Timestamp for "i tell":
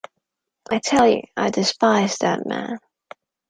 0.71-1.07